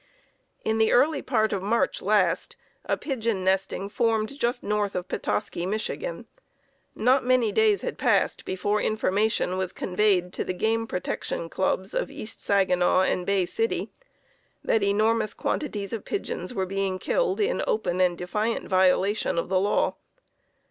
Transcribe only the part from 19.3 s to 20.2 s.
of the law.